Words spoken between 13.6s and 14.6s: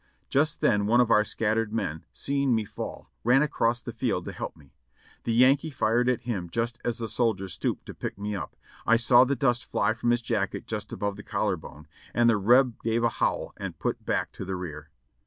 put back to the